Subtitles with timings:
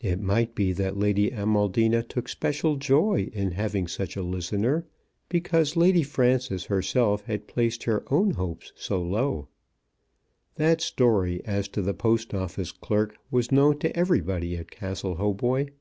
[0.00, 4.86] It might be that Lady Amaldina took special joy in having such a listener,
[5.28, 9.48] because Lady Frances herself had placed her own hopes so low.
[10.54, 15.72] That story as to the Post Office clerk was known to everybody at Castle Hautboy.